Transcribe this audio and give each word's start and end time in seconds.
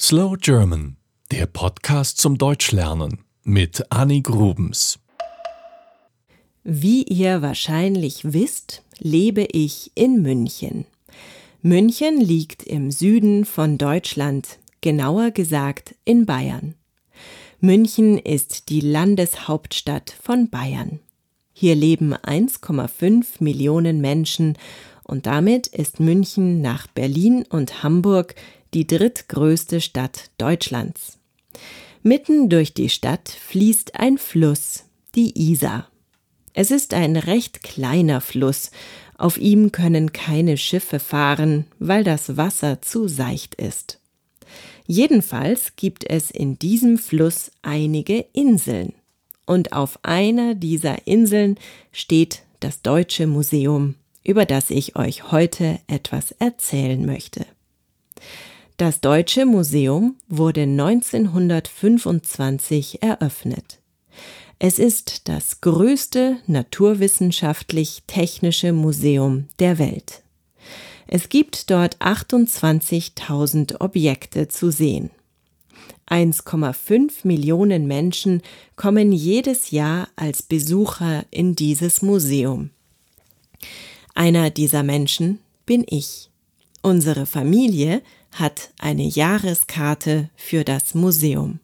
Slow 0.00 0.36
German, 0.36 0.96
der 1.30 1.46
Podcast 1.46 2.18
zum 2.18 2.36
Deutschlernen 2.36 3.20
mit 3.44 3.92
Annie 3.92 4.22
Grubens. 4.22 4.98
Wie 6.64 7.04
ihr 7.04 7.42
wahrscheinlich 7.42 8.32
wisst, 8.32 8.82
lebe 8.98 9.46
ich 9.52 9.92
in 9.94 10.20
München. 10.20 10.86
München 11.62 12.20
liegt 12.20 12.64
im 12.64 12.90
Süden 12.90 13.44
von 13.44 13.78
Deutschland, 13.78 14.58
genauer 14.80 15.30
gesagt 15.30 15.94
in 16.04 16.26
Bayern. 16.26 16.74
München 17.60 18.18
ist 18.18 18.70
die 18.70 18.80
Landeshauptstadt 18.80 20.10
von 20.20 20.50
Bayern. 20.50 20.98
Hier 21.52 21.76
leben 21.76 22.14
1,5 22.14 23.26
Millionen 23.38 24.00
Menschen 24.00 24.58
und 25.04 25.26
damit 25.26 25.68
ist 25.68 26.00
München 26.00 26.62
nach 26.62 26.88
Berlin 26.88 27.44
und 27.48 27.84
Hamburg 27.84 28.34
die 28.74 28.86
drittgrößte 28.86 29.80
Stadt 29.80 30.30
Deutschlands. 30.36 31.18
Mitten 32.02 32.48
durch 32.48 32.74
die 32.74 32.90
Stadt 32.90 33.28
fließt 33.28 33.98
ein 33.98 34.18
Fluss, 34.18 34.84
die 35.14 35.50
Isar. 35.50 35.88
Es 36.52 36.70
ist 36.70 36.92
ein 36.92 37.16
recht 37.16 37.62
kleiner 37.62 38.20
Fluss, 38.20 38.70
auf 39.16 39.38
ihm 39.38 39.72
können 39.72 40.12
keine 40.12 40.56
Schiffe 40.56 40.98
fahren, 40.98 41.66
weil 41.78 42.04
das 42.04 42.36
Wasser 42.36 42.82
zu 42.82 43.08
seicht 43.08 43.54
ist. 43.54 44.00
Jedenfalls 44.86 45.76
gibt 45.76 46.04
es 46.08 46.30
in 46.30 46.58
diesem 46.58 46.98
Fluss 46.98 47.52
einige 47.62 48.26
Inseln, 48.32 48.92
und 49.46 49.72
auf 49.72 49.98
einer 50.02 50.54
dieser 50.54 51.06
Inseln 51.06 51.58
steht 51.92 52.42
das 52.60 52.82
Deutsche 52.82 53.26
Museum, 53.26 53.94
über 54.24 54.46
das 54.46 54.70
ich 54.70 54.96
euch 54.96 55.30
heute 55.30 55.78
etwas 55.86 56.32
erzählen 56.32 57.04
möchte. 57.06 57.46
Das 58.76 59.00
Deutsche 59.00 59.46
Museum 59.46 60.16
wurde 60.28 60.62
1925 60.62 63.04
eröffnet. 63.04 63.78
Es 64.58 64.80
ist 64.80 65.28
das 65.28 65.60
größte 65.60 66.38
naturwissenschaftlich-technische 66.48 68.72
Museum 68.72 69.46
der 69.60 69.78
Welt. 69.78 70.24
Es 71.06 71.28
gibt 71.28 71.70
dort 71.70 71.98
28.000 71.98 73.80
Objekte 73.80 74.48
zu 74.48 74.72
sehen. 74.72 75.12
1,5 76.08 77.12
Millionen 77.22 77.86
Menschen 77.86 78.42
kommen 78.74 79.12
jedes 79.12 79.70
Jahr 79.70 80.08
als 80.16 80.42
Besucher 80.42 81.24
in 81.30 81.54
dieses 81.54 82.02
Museum. 82.02 82.70
Einer 84.14 84.50
dieser 84.50 84.82
Menschen 84.82 85.38
bin 85.64 85.86
ich. 85.88 86.28
Unsere 86.82 87.24
Familie 87.24 88.02
hat 88.34 88.70
eine 88.78 89.04
Jahreskarte 89.04 90.30
für 90.36 90.64
das 90.64 90.94
Museum. 90.94 91.60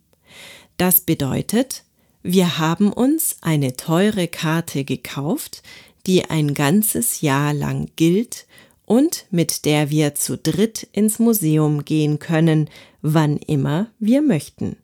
Das 0.77 1.01
bedeutet, 1.03 1.85
wir 2.23 2.59
haben 2.59 2.93
uns 2.93 3.37
eine 3.41 3.77
teure 3.77 4.29
Karte 4.29 4.85
gekauft, 4.85 5.63
die 6.07 6.25
ein 6.25 6.55
ganzes 6.55 7.21
Jahr 7.21 7.53
lang 7.53 7.89
gilt 7.97 8.47
und 8.87 9.27
mit 9.31 9.65
der 9.65 9.91
wir 9.91 10.15
zu 10.15 10.37
dritt 10.37 10.89
ins 10.93 11.19
Museum 11.19 11.85
gehen 11.85 12.19
können, 12.19 12.69
wann 13.03 13.37
immer 13.37 13.89
wir 13.99 14.23
möchten. 14.23 14.77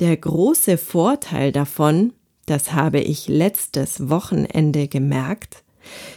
Der 0.00 0.16
große 0.16 0.78
Vorteil 0.78 1.52
davon, 1.52 2.12
das 2.46 2.72
habe 2.72 3.00
ich 3.00 3.28
letztes 3.28 4.08
Wochenende 4.08 4.88
gemerkt, 4.88 5.62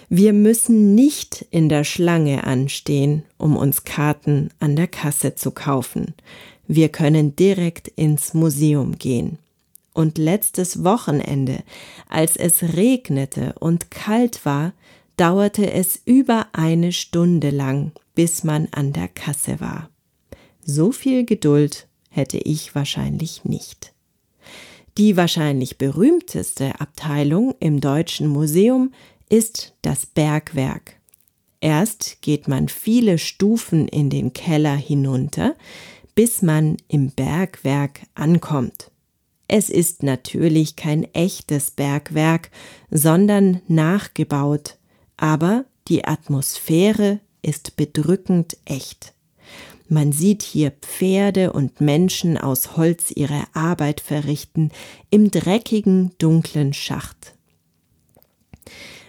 wir 0.09 0.33
müssen 0.33 0.95
nicht 0.95 1.45
in 1.51 1.69
der 1.69 1.83
Schlange 1.83 2.43
anstehen, 2.45 3.23
um 3.37 3.57
uns 3.57 3.83
Karten 3.83 4.49
an 4.59 4.75
der 4.75 4.87
Kasse 4.87 5.35
zu 5.35 5.51
kaufen. 5.51 6.13
Wir 6.67 6.89
können 6.89 7.35
direkt 7.35 7.87
ins 7.87 8.33
Museum 8.33 8.97
gehen. 8.97 9.37
Und 9.93 10.17
letztes 10.17 10.83
Wochenende, 10.83 11.63
als 12.09 12.35
es 12.35 12.61
regnete 12.63 13.55
und 13.59 13.91
kalt 13.91 14.45
war, 14.45 14.73
dauerte 15.15 15.71
es 15.71 16.01
über 16.05 16.47
eine 16.51 16.91
Stunde 16.91 17.49
lang, 17.49 17.91
bis 18.13 18.43
man 18.43 18.67
an 18.71 18.91
der 18.91 19.07
Kasse 19.07 19.59
war. 19.59 19.89
So 20.65 20.91
viel 20.91 21.25
Geduld 21.25 21.87
hätte 22.09 22.37
ich 22.37 22.75
wahrscheinlich 22.75 23.45
nicht. 23.45 23.93
Die 24.97 25.17
wahrscheinlich 25.17 25.77
berühmteste 25.77 26.79
Abteilung 26.79 27.53
im 27.59 27.81
Deutschen 27.81 28.27
Museum 28.27 28.93
ist 29.29 29.73
das 29.81 30.05
Bergwerk. 30.05 30.97
Erst 31.61 32.21
geht 32.21 32.47
man 32.47 32.69
viele 32.69 33.17
Stufen 33.17 33.87
in 33.87 34.09
den 34.09 34.33
Keller 34.33 34.75
hinunter, 34.75 35.55
bis 36.13 36.41
man 36.41 36.77
im 36.87 37.11
Bergwerk 37.11 38.01
ankommt. 38.13 38.91
Es 39.47 39.69
ist 39.69 40.03
natürlich 40.03 40.75
kein 40.75 41.03
echtes 41.13 41.71
Bergwerk, 41.71 42.49
sondern 42.89 43.61
nachgebaut, 43.67 44.77
aber 45.17 45.65
die 45.87 46.05
Atmosphäre 46.05 47.19
ist 47.41 47.75
bedrückend 47.75 48.57
echt. 48.65 49.13
Man 49.87 50.11
sieht 50.11 50.41
hier 50.41 50.71
Pferde 50.71 51.53
und 51.53 51.79
Menschen 51.79 52.39
aus 52.39 52.75
Holz 52.75 53.11
ihre 53.11 53.43
Arbeit 53.53 54.01
verrichten 54.01 54.71
im 55.11 55.29
dreckigen, 55.29 56.11
dunklen 56.17 56.73
Schacht. 56.73 57.35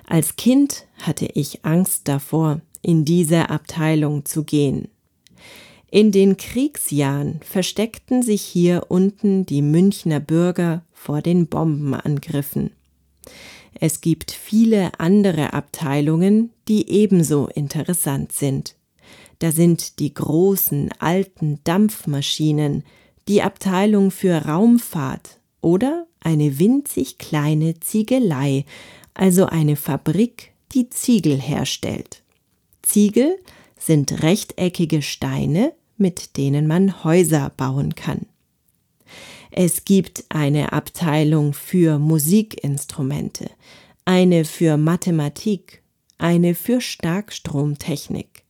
Als 0.07 0.37
Kind 0.37 0.87
hatte 1.03 1.27
ich 1.35 1.65
Angst 1.65 2.09
davor, 2.09 2.61
in 2.81 3.05
diese 3.05 3.51
Abteilung 3.51 4.25
zu 4.25 4.45
gehen. 4.45 4.89
In 5.91 6.13
den 6.13 6.37
Kriegsjahren 6.37 7.41
versteckten 7.43 8.23
sich 8.23 8.43
hier 8.43 8.87
unten 8.89 9.47
die 9.47 9.63
Münchner 9.63 10.21
Bürger 10.21 10.85
vor 10.93 11.23
den 11.23 11.49
Bombenangriffen. 11.49 12.71
Es 13.75 14.01
gibt 14.01 14.31
viele 14.31 14.99
andere 14.99 15.53
Abteilungen, 15.53 16.51
die 16.69 16.89
ebenso 16.89 17.49
interessant 17.49 18.33
sind. 18.33 18.77
Da 19.39 19.53
sind 19.53 19.99
die 19.99 20.15
großen 20.15 20.91
alten 20.99 21.61
Dampfmaschinen, 21.65 22.85
die 23.29 23.43
Abteilung 23.43 24.11
für 24.11 24.47
Raumfahrt 24.47 25.41
oder 25.61 26.07
eine 26.21 26.59
winzig 26.59 27.19
kleine 27.19 27.79
Ziegelei, 27.81 28.65
also 29.17 29.47
eine 29.47 29.77
Fabrik, 29.77 30.53
die 30.73 30.91
Ziegel 30.91 31.41
herstellt. 31.41 32.23
Ziegel 32.83 33.39
sind 33.79 34.23
rechteckige 34.23 35.03
Steine, 35.03 35.73
mit 35.97 36.37
denen 36.37 36.67
man 36.67 37.05
Häuser 37.05 37.51
bauen 37.57 37.95
kann. 37.95 38.27
Es 39.51 39.85
gibt 39.85 40.25
eine 40.29 40.73
Abteilung 40.73 41.55
für 41.55 41.99
Musikinstrumente, 41.99 43.51
eine 44.05 44.45
für 44.45 44.77
Mathematik, 44.77 45.83
eine 46.19 46.55
für 46.55 46.81
Starkstromtechnik. 46.81 48.43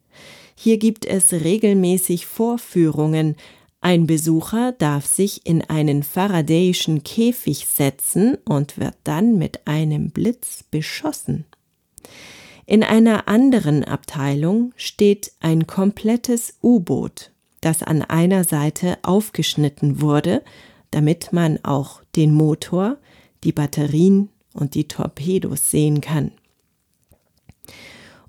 Hier 0.57 0.79
gibt 0.79 1.05
es 1.05 1.33
regelmäßig 1.33 2.27
Vorführungen 2.27 3.37
ein 3.87 4.09
Besucher 4.09 4.73
darf 4.73 5.07
sich 5.07 5.47
in 5.47 5.63
einen 5.63 6.03
Faradayschen 6.03 7.05
Käfig 7.05 7.69
setzen 7.69 8.37
und 8.45 8.79
wird 8.79 8.97
dann 9.05 9.39
mit 9.39 9.69
einem 9.69 10.11
Blitz 10.11 10.65
beschossen. 10.69 11.45
In 12.67 12.83
einer 12.83 13.29
anderen 13.29 13.85
Abteilung 13.85 14.73
steht 14.75 15.31
ein 15.39 15.69
komplettes 15.69 16.55
U-Boot, 16.65 17.31
das 17.61 17.85
an 17.85 18.03
einer 18.03 18.43
Seite 18.43 18.99
aufgeschnitten 19.03 20.01
wurde, 20.01 20.43
damit 20.91 21.33
man 21.33 21.61
auch 21.63 22.03
den 22.17 22.35
Motor, 22.35 22.97
die 23.45 23.53
Batterien 23.53 24.31
und 24.53 24.75
die 24.75 24.89
Torpedos 24.89 25.71
sehen 25.71 26.01
kann. 26.01 26.33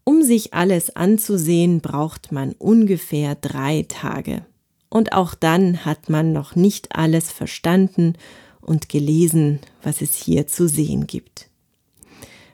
Um 0.04 0.22
sich 0.22 0.54
alles 0.54 0.96
anzusehen, 0.96 1.82
braucht 1.82 2.32
man 2.32 2.52
ungefähr 2.60 3.34
drei 3.34 3.88
Tage. 3.88 4.46
Und 4.90 5.14
auch 5.14 5.36
dann 5.36 5.86
hat 5.86 6.10
man 6.10 6.34
noch 6.34 6.56
nicht 6.56 6.96
alles 6.96 7.32
verstanden 7.32 8.14
und 8.62 8.90
gelesen, 8.90 9.60
was 9.82 10.02
es 10.02 10.16
hier 10.16 10.48
zu 10.48 10.68
sehen 10.68 11.08
gibt. 11.08 11.50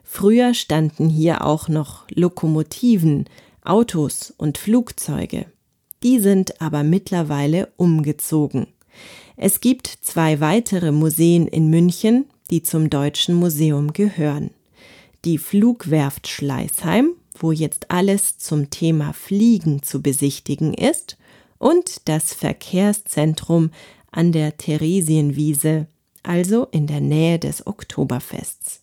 Früher 0.04 0.54
standen 0.54 1.10
hier 1.10 1.46
auch 1.46 1.68
noch 1.68 2.06
Lokomotiven, 2.10 3.26
Autos 3.64 4.34
und 4.38 4.58
Flugzeuge. 4.58 5.48
Die 6.04 6.20
sind 6.20 6.62
aber 6.62 6.84
mittlerweile 6.84 7.70
umgezogen. 7.78 8.68
Es 9.38 9.62
gibt 9.62 9.88
zwei 9.88 10.40
weitere 10.40 10.92
Museen 10.92 11.48
in 11.48 11.70
München, 11.70 12.26
die 12.52 12.62
zum 12.62 12.90
Deutschen 12.90 13.36
Museum 13.36 13.94
gehören. 13.94 14.52
Die 15.26 15.38
Flugwerft 15.38 16.28
Schleißheim, 16.28 17.14
wo 17.40 17.52
jetzt 17.52 17.90
alles 17.90 18.38
zum 18.38 18.70
Thema 18.70 19.14
Fliegen 19.14 19.82
zu 19.82 20.02
besichtigen 20.02 20.74
ist, 20.74 21.18
und 21.58 22.08
das 22.08 22.34
Verkehrszentrum 22.34 23.72
an 24.12 24.32
der 24.32 24.58
Theresienwiese, 24.58 25.88
also 26.24 26.66
in 26.72 26.88
der 26.88 27.02
Nähe 27.02 27.40
des 27.40 27.68
Oktoberfests. 27.68 28.82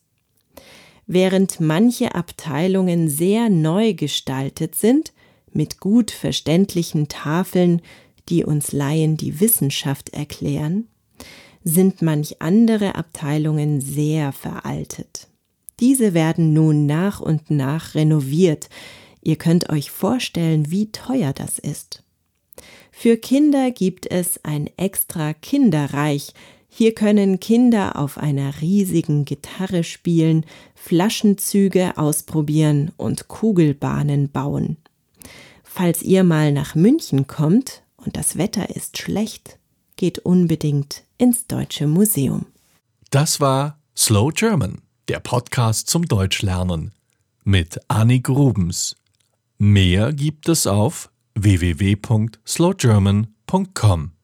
Während 1.06 1.60
manche 1.60 2.14
Abteilungen 2.14 3.08
sehr 3.08 3.48
neu 3.48 3.94
gestaltet 3.94 4.74
sind, 4.74 5.12
mit 5.52 5.80
gut 5.80 6.10
verständlichen 6.10 7.08
Tafeln, 7.08 7.82
die 8.28 8.44
uns 8.44 8.72
Laien 8.72 9.16
die 9.16 9.40
Wissenschaft 9.40 10.10
erklären, 10.10 10.86
sind 11.64 12.00
manch 12.00 12.40
andere 12.40 12.94
Abteilungen 12.94 13.80
sehr 13.80 14.32
veraltet. 14.32 15.28
Diese 15.80 16.14
werden 16.14 16.52
nun 16.52 16.86
nach 16.86 17.20
und 17.20 17.50
nach 17.50 17.94
renoviert. 17.94 18.68
Ihr 19.22 19.36
könnt 19.36 19.70
euch 19.70 19.90
vorstellen, 19.90 20.70
wie 20.70 20.92
teuer 20.92 21.32
das 21.32 21.58
ist. 21.58 22.02
Für 23.02 23.16
Kinder 23.16 23.70
gibt 23.70 24.10
es 24.10 24.44
ein 24.44 24.68
extra 24.76 25.32
Kinderreich. 25.32 26.34
Hier 26.68 26.92
können 26.92 27.40
Kinder 27.40 27.96
auf 27.96 28.18
einer 28.18 28.60
riesigen 28.60 29.24
Gitarre 29.24 29.84
spielen, 29.84 30.44
Flaschenzüge 30.74 31.96
ausprobieren 31.96 32.92
und 32.98 33.26
Kugelbahnen 33.26 34.30
bauen. 34.30 34.76
Falls 35.64 36.02
ihr 36.02 36.24
mal 36.24 36.52
nach 36.52 36.74
München 36.74 37.26
kommt 37.26 37.84
und 37.96 38.18
das 38.18 38.36
Wetter 38.36 38.68
ist 38.76 38.98
schlecht, 38.98 39.58
geht 39.96 40.18
unbedingt 40.18 41.04
ins 41.16 41.46
Deutsche 41.46 41.86
Museum. 41.86 42.44
Das 43.08 43.40
war 43.40 43.78
Slow 43.96 44.30
German, 44.30 44.82
der 45.08 45.20
Podcast 45.20 45.88
zum 45.88 46.04
Deutschlernen 46.04 46.92
mit 47.44 47.80
Annik 47.88 48.24
Grubens. 48.24 48.94
Mehr 49.56 50.12
gibt 50.12 50.50
es 50.50 50.66
auf 50.66 51.09
www.slowgerman.com. 51.34 54.19